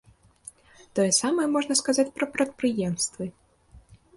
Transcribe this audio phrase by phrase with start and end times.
[0.99, 3.23] Тое самае можна сказаць пра прадпрыемствы.